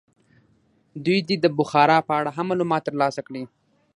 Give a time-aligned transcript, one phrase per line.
[1.05, 3.43] دوی دې د بخارا په اړه هم معلومات ترلاسه کړي.